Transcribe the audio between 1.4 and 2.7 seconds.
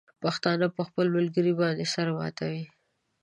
باندې سر ماتوي.